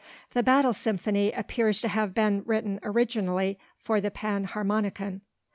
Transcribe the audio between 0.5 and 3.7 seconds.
Symphony appears to have been written originally